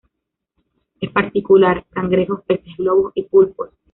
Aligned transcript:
En 0.99 1.13
particular 1.13 1.85
cangrejos, 1.91 2.41
peces 2.45 2.75
globo 2.75 3.11
y 3.13 3.21
pulpos. 3.21 3.69